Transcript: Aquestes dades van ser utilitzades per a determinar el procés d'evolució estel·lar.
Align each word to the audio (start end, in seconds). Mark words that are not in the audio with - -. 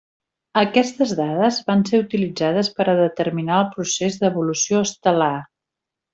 Aquestes 0.59 1.11
dades 1.19 1.59
van 1.67 1.83
ser 1.89 1.99
utilitzades 2.05 2.71
per 2.79 2.87
a 2.87 2.95
determinar 3.01 3.61
el 3.65 3.69
procés 3.77 4.19
d'evolució 4.25 4.83
estel·lar. 4.89 5.31